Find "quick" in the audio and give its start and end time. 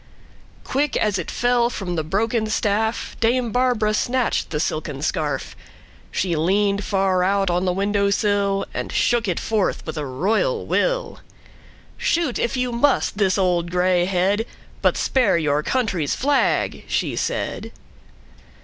0.63-0.97